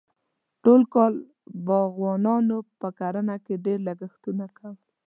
[0.63, 1.13] ټول کال
[1.65, 4.75] باغوانانو په کرنه کې ډېر لګښتونه کول.